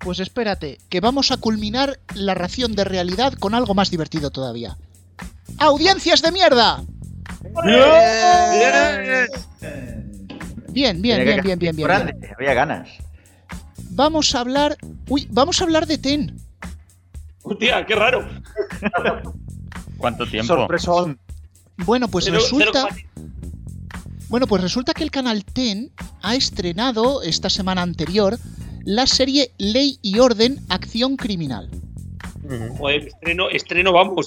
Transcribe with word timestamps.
Pues 0.00 0.18
espérate, 0.18 0.78
que 0.88 1.00
vamos 1.00 1.30
a 1.30 1.36
culminar 1.36 2.00
la 2.14 2.34
ración 2.34 2.74
de 2.74 2.84
realidad 2.84 3.34
con 3.34 3.54
algo 3.54 3.74
más 3.74 3.90
divertido 3.90 4.30
todavía. 4.30 4.76
¡Audiencias 5.58 6.22
de 6.22 6.32
mierda! 6.32 6.82
Bien, 10.72 11.02
bien, 11.02 11.24
bien, 11.24 11.42
bien, 11.42 11.58
bien, 11.58 11.76
bien. 11.76 11.88
Grande, 11.88 12.34
había 12.36 12.54
ganas. 12.54 12.88
Vamos 13.90 14.34
a 14.34 14.40
hablar. 14.40 14.78
Uy, 15.08 15.28
vamos 15.30 15.60
a 15.60 15.64
hablar 15.64 15.86
de 15.86 15.98
Ten. 15.98 16.40
Hostia, 17.42 17.84
qué 17.84 17.94
raro. 17.94 18.26
¿Cuánto 19.98 20.26
tiempo? 20.26 20.54
Sorpresón. 20.54 21.18
Bueno, 21.78 22.08
pues 22.08 22.30
resulta. 22.30 22.88
Bueno, 24.28 24.46
pues 24.46 24.62
resulta 24.62 24.94
que 24.94 25.02
el 25.02 25.10
canal 25.10 25.44
Ten 25.44 25.90
ha 26.22 26.36
estrenado 26.36 27.22
esta 27.22 27.50
semana 27.50 27.82
anterior 27.82 28.38
la 28.84 29.06
serie 29.06 29.52
Ley 29.58 29.98
y 30.02 30.18
Orden 30.18 30.60
Acción 30.68 31.16
Criminal. 31.16 31.68
Joder, 32.78 33.08
estreno, 33.08 33.48
estreno, 33.50 33.92
vamos. 33.92 34.26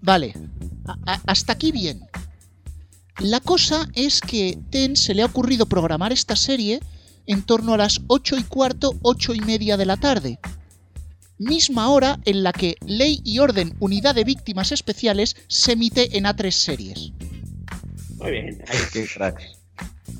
Vale, 0.00 0.34
a- 0.86 0.96
a- 1.12 1.20
hasta 1.26 1.52
aquí 1.52 1.70
bien. 1.72 2.00
La 3.20 3.40
cosa 3.40 3.88
es 3.94 4.20
que 4.20 4.58
Ten 4.70 4.96
se 4.96 5.14
le 5.14 5.22
ha 5.22 5.26
ocurrido 5.26 5.66
programar 5.66 6.12
esta 6.12 6.34
serie 6.34 6.80
en 7.26 7.42
torno 7.42 7.74
a 7.74 7.76
las 7.76 8.00
8 8.08 8.36
y 8.38 8.42
cuarto, 8.44 8.94
8 9.02 9.34
y 9.34 9.40
media 9.40 9.76
de 9.76 9.86
la 9.86 9.96
tarde. 9.96 10.38
Misma 11.38 11.88
hora 11.90 12.18
en 12.24 12.42
la 12.42 12.52
que 12.52 12.76
Ley 12.86 13.20
y 13.24 13.38
Orden 13.38 13.74
Unidad 13.80 14.14
de 14.14 14.24
Víctimas 14.24 14.72
Especiales 14.72 15.36
se 15.48 15.72
emite 15.72 16.16
en 16.16 16.24
A3 16.24 16.50
series. 16.50 17.12
Muy 18.18 18.30
bien. 18.30 18.62
Qué 18.92 19.06
cracks. 19.06 19.44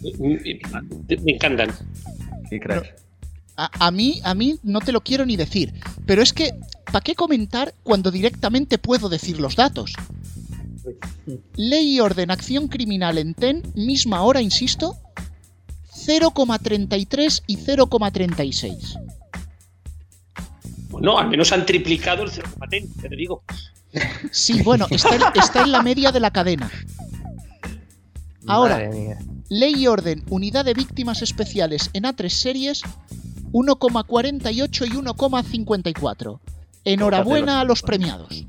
Me 0.03 1.33
encantan. 1.33 1.71
Qué 2.51 2.61
cracks. 2.61 2.89
A, 3.57 3.87
a 3.87 3.91
mí, 3.91 4.21
a 4.25 4.35
mí 4.35 4.59
no 4.63 4.81
te 4.81 4.93
lo 4.93 5.03
quiero 5.03 5.27
ni 5.27 5.37
decir, 5.37 5.75
pero 6.07 6.23
es 6.23 6.33
que, 6.33 6.55
¿para 6.87 7.03
qué 7.03 7.15
comentar 7.15 7.75
cuando 7.83 8.11
directamente 8.11 8.79
puedo 8.79 9.09
decir 9.09 9.39
los 9.41 9.57
datos? 9.57 9.93
Ley 11.57 11.97
y 11.97 12.01
orden, 12.01 12.31
acción 12.31 12.69
criminal 12.69 13.19
en 13.19 13.35
TEN, 13.35 13.63
misma 13.75 14.23
hora, 14.23 14.41
insisto, 14.41 14.97
0,33 15.95 17.43
y 17.47 17.57
0,36. 17.59 18.99
Bueno, 20.89 21.19
al 21.19 21.29
menos 21.29 21.53
han 21.53 21.65
triplicado 21.65 22.25
el 22.25 22.31
0,10, 22.31 23.01
te 23.01 23.17
digo. 23.17 23.43
Sí, 24.31 24.63
bueno, 24.63 24.87
está 24.91 25.15
en, 25.15 25.23
está 25.35 25.63
en 25.63 25.73
la 25.73 25.83
media 25.83 26.11
de 26.13 26.21
la 26.21 26.31
cadena. 26.31 26.71
Ahora. 28.47 28.91
Ley 29.49 29.75
y 29.77 29.87
orden, 29.87 30.25
unidad 30.31 30.65
de 30.65 30.73
víctimas 30.73 31.21
especiales 31.21 31.91
en 31.93 32.05
A3 32.05 32.29
series, 32.31 32.83
1,48 33.53 34.87
y 34.87 34.91
1,54. 34.91 36.41
Enhorabuena 36.85 37.61
a 37.61 37.65
los 37.65 37.83
premiados. 37.83 38.45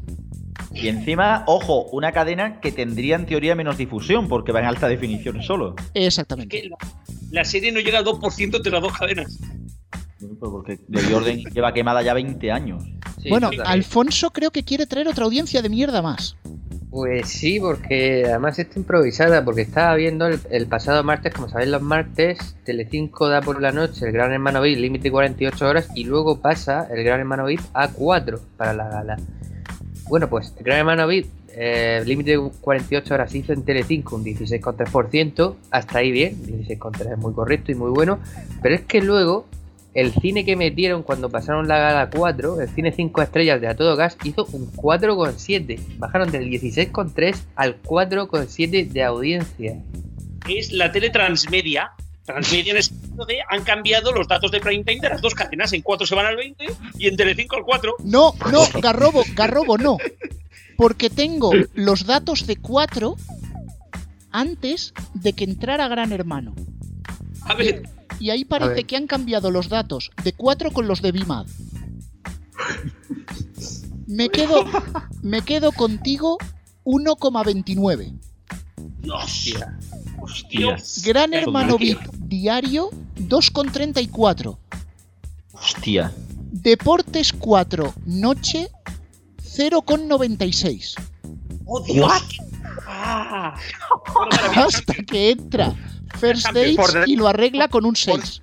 Y 0.74 0.88
encima, 0.88 1.44
ojo, 1.46 1.84
una 1.92 2.12
cadena 2.12 2.60
que 2.60 2.72
tendría 2.72 3.16
en 3.16 3.26
teoría 3.28 3.54
menos 3.54 3.78
difusión 3.78 4.28
porque 4.28 4.52
va 4.52 4.60
en 4.60 4.66
alta 4.66 4.88
definición 4.88 5.44
solo. 5.44 5.76
Exactamente. 5.94 6.62
Que 6.62 6.70
la, 6.70 6.78
la 7.30 7.46
serie 7.46 7.72
no 7.72 7.80
llega 7.80 8.00
al 8.00 8.06
2% 8.06 8.56
entre 8.56 8.72
las 8.72 8.82
dos 8.82 8.94
cadenas. 8.94 9.40
Porque 10.40 10.80
Ley 10.88 11.14
Orden 11.14 11.44
lleva 11.54 11.74
quemada 11.74 12.02
ya 12.02 12.14
20 12.14 12.52
años. 12.52 12.84
Sí, 13.22 13.30
bueno, 13.30 13.50
sí, 13.52 13.58
Alfonso 13.64 14.32
creo 14.32 14.52
que 14.52 14.64
quiere 14.64 14.86
traer 14.86 15.08
otra 15.08 15.26
audiencia 15.26 15.62
de 15.62 15.70
mierda 15.70 16.02
más. 16.02 16.38
Pues 16.94 17.28
sí, 17.28 17.60
porque 17.60 18.24
además 18.28 18.60
está 18.60 18.78
improvisada, 18.78 19.44
porque 19.44 19.62
estaba 19.62 19.96
viendo 19.96 20.28
el, 20.28 20.68
pasado 20.68 21.04
martes, 21.04 21.34
como 21.34 21.50
sabéis 21.50 21.72
los 21.72 21.82
martes, 21.82 22.56
Telecinco 22.66 23.30
da 23.30 23.42
por 23.42 23.60
la 23.60 23.72
noche 23.72 24.06
el 24.06 24.12
Gran 24.12 24.32
Hermano 24.32 24.62
VIP 24.62 24.78
límite 24.78 25.10
48 25.10 25.68
horas 25.68 25.90
y 25.96 26.04
luego 26.04 26.40
pasa 26.40 26.88
el 26.92 27.04
Gran 27.04 27.22
Hermano 27.22 27.46
VIP 27.46 27.62
a 27.74 27.88
4 27.88 28.40
para 28.58 28.76
la 28.76 28.90
gala. 28.90 29.18
Bueno, 30.08 30.30
pues 30.30 30.54
el 30.56 30.64
Gran 30.64 30.78
Hermano 30.78 31.08
VIP 31.08 31.26
eh, 31.56 32.04
límite 32.06 32.38
48 32.62 33.12
horas 33.12 33.34
hizo 33.34 33.54
en 33.54 33.64
Telecinco 33.64 34.16
un 34.16 34.24
16,3%, 34.24 35.56
hasta 35.72 35.98
ahí 35.98 36.12
bien, 36.12 36.36
16,3 36.46 37.14
es 37.14 37.18
muy 37.18 37.34
correcto 37.34 37.72
y 37.72 37.76
muy 37.76 37.90
bueno, 37.90 38.20
pero 38.62 38.76
es 38.76 38.82
que 38.82 39.02
luego 39.02 39.48
el 39.94 40.14
cine 40.14 40.44
que 40.44 40.56
metieron 40.56 41.04
cuando 41.04 41.30
pasaron 41.30 41.68
la 41.68 41.78
gala 41.78 42.10
4, 42.10 42.62
el 42.62 42.70
cine 42.70 42.92
5 42.92 43.22
estrellas 43.22 43.62
de 43.62 43.68
A 43.68 43.76
Todo 43.76 43.96
Gas, 43.96 44.18
hizo 44.24 44.46
un 44.52 44.72
4,7. 44.72 45.98
Bajaron 45.98 46.32
del 46.32 46.50
16,3 46.50 47.38
al 47.56 47.82
4,7 47.82 48.90
de 48.90 49.04
audiencia. 49.04 49.80
Es 50.50 50.72
la 50.72 50.92
tele 50.92 51.10
transmedia. 51.10 51.92
Transmedia 52.26 52.72
en 52.72 52.78
el 52.78 52.84
sentido 52.84 53.26
de 53.26 53.40
han 53.50 53.64
cambiado 53.64 54.12
los 54.14 54.28
datos 54.28 54.50
de 54.52 54.60
prime 54.62 54.84
time 54.84 55.02
de 55.02 55.10
las 55.10 55.22
dos 55.22 55.36
cadenas. 55.36 55.74
En 55.74 55.82
4 55.82 56.08
se 56.08 56.16
van 56.16 56.26
al 56.26 56.38
20 56.38 56.66
y 56.98 57.08
en 57.08 57.16
Telecinco 57.16 57.58
al 57.58 57.64
4. 57.64 57.96
No, 58.04 58.34
no, 58.52 58.64
Garrobo, 58.82 59.24
Garrobo 59.36 59.78
no. 59.78 59.98
Porque 60.76 61.10
tengo 61.10 61.52
los 61.76 62.06
datos 62.08 62.48
de 62.48 62.56
4 62.56 63.16
antes 64.32 64.94
de 65.14 65.34
que 65.34 65.44
entrara 65.44 65.88
Gran 65.88 66.12
Hermano. 66.12 66.56
A 67.46 67.54
ver, 67.56 67.84
Y 68.20 68.30
ahí 68.30 68.46
parece 68.46 68.84
que 68.86 68.96
han 68.96 69.08
cambiado 69.08 69.52
los 69.52 69.70
datos 69.70 70.12
de 70.24 70.34
4 70.34 70.72
con 70.72 70.88
los 70.88 71.02
de 71.02 71.12
Bimad. 71.12 71.48
Me 74.08 74.30
quedo, 74.30 74.66
me 75.22 75.42
quedo 75.42 75.72
contigo 75.72 76.38
1,29. 76.86 78.20
hostia. 79.12 79.78
Hostia. 80.22 80.78
Gran 81.04 81.34
Hermano. 81.34 81.78
VIP 81.78 82.00
diario 82.14 82.90
2,34. 83.16 84.58
Hostia. 85.54 86.14
Deportes 86.52 87.34
4 87.34 87.94
noche 88.06 88.70
0,96. 89.44 90.96
¡Oh, 91.66 91.82
Dios! 91.82 92.40
Ah. 92.88 93.56
Hasta 94.56 94.94
que 95.04 95.32
entra 95.32 95.76
First 96.28 96.48
Dates 96.48 97.08
y 97.08 97.16
lo 97.16 97.28
arregla 97.28 97.68
con 97.68 97.86
un 97.86 97.96
6. 97.96 98.42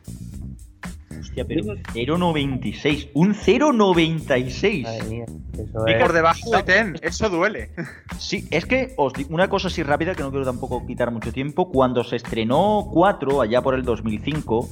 Hostia, 1.20 1.44
pero 1.46 1.64
0,96. 1.64 3.10
Un 3.14 3.34
0,96. 3.34 4.82
Madre 4.82 5.02
mía, 5.04 5.24
eso 5.54 5.84
Y 5.86 5.92
es. 5.92 6.00
por 6.00 6.12
debajo 6.12 6.50
de 6.50 6.62
Ten, 6.62 6.98
eso 7.02 7.28
duele. 7.28 7.70
Sí, 8.18 8.48
es 8.50 8.66
que 8.66 8.94
os 8.96 9.12
digo 9.12 9.34
una 9.34 9.48
cosa 9.48 9.68
así 9.68 9.82
rápida 9.82 10.14
que 10.14 10.22
no 10.22 10.30
quiero 10.30 10.44
tampoco 10.44 10.84
quitar 10.86 11.10
mucho 11.12 11.32
tiempo. 11.32 11.70
Cuando 11.70 12.02
se 12.04 12.16
estrenó 12.16 12.88
4, 12.92 13.42
allá 13.42 13.62
por 13.62 13.74
el 13.74 13.84
2005, 13.84 14.68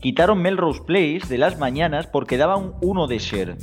quitaron 0.00 0.42
Melrose 0.42 0.82
Place 0.82 1.22
de 1.28 1.38
las 1.38 1.58
mañanas 1.58 2.06
porque 2.06 2.36
daban 2.36 2.72
uno 2.82 3.06
de 3.06 3.18
share. 3.18 3.56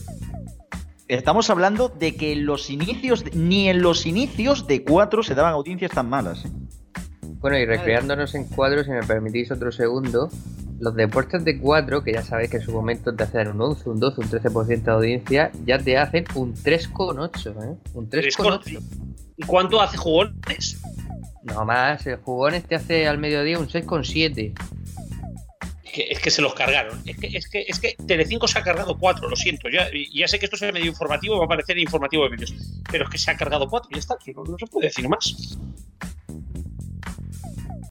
Estamos 1.08 1.50
hablando 1.50 1.90
de 1.90 2.16
que 2.16 2.34
en 2.34 2.46
los 2.46 2.70
inicios, 2.70 3.26
ni 3.34 3.68
en 3.68 3.81
los 3.81 4.06
inicios 4.06 4.68
de 4.68 4.84
4 4.84 5.24
se 5.24 5.36
daban 5.36 5.54
audiencias 5.54 5.92
tan 5.92 6.08
malas. 6.10 6.46
¿eh? 6.46 6.50
Bueno, 7.39 7.57
y 7.57 7.66
recreándonos 7.66 8.35
en 8.35 8.45
cuadros, 8.45 8.85
si 8.85 8.91
me 8.91 9.03
permitís 9.03 9.50
otro 9.51 9.72
segundo, 9.72 10.29
los 10.79 10.95
deportes 10.95 11.44
de 11.45 11.57
4, 11.57 12.03
que 12.03 12.13
ya 12.13 12.22
sabéis 12.22 12.50
que 12.50 12.57
en 12.57 12.63
su 12.63 12.72
momento 12.72 13.16
te 13.16 13.23
hacen 13.23 13.50
un 13.50 13.61
11, 13.61 13.89
un 13.89 14.00
12, 14.00 14.22
un 14.22 14.29
13% 14.29 14.83
de 14.83 14.91
audiencia, 14.91 15.51
ya 15.66 15.79
te 15.79 15.97
hacen 15.97 16.25
un 16.35 16.53
3,8, 16.53 17.63
¿eh? 17.63 17.77
Un 17.94 18.09
3,8. 18.09 18.81
¿Y 19.38 19.44
cuánto 19.44 19.81
hace 19.81 19.97
jugones? 19.97 20.81
No 21.44 21.66
más, 21.66 22.05
el 22.07 22.17
jugones 22.17 22.66
te 22.66 22.75
hace 22.75 23.07
al 23.07 23.17
mediodía 23.17 23.57
un 23.57 23.67
6,7. 23.67 24.53
Es 25.83 25.91
que, 25.91 26.07
es 26.11 26.19
que 26.19 26.29
se 26.29 26.41
los 26.41 26.53
cargaron. 26.53 27.01
Es 27.06 27.17
que, 27.17 27.27
es 27.27 27.50
que, 27.50 27.66
es 27.67 27.79
que 27.79 27.95
Telecinco 28.06 28.47
se 28.47 28.59
ha 28.59 28.63
cargado 28.63 28.97
cuatro, 28.97 29.27
lo 29.27 29.35
siento. 29.35 29.69
Ya, 29.69 29.89
ya 30.13 30.27
sé 30.27 30.39
que 30.39 30.45
esto 30.45 30.56
es 30.56 30.73
medio 30.73 30.85
informativo, 30.85 31.39
va 31.39 31.45
a 31.45 31.47
parecer 31.47 31.77
informativo 31.77 32.25
de 32.25 32.31
medios. 32.31 32.53
Pero 32.91 33.06
es 33.06 33.09
que 33.09 33.17
se 33.17 33.31
ha 33.31 33.38
cargado 33.38 33.67
cuatro, 33.67 33.89
ya 33.91 34.00
está, 34.00 34.17
no, 34.35 34.44
no 34.44 34.57
se 34.57 34.67
puede 34.67 34.88
decir 34.88 35.09
más. 35.09 35.57